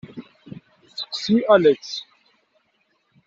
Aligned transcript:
Seqsi 0.97 1.35
Alex. 1.55 1.81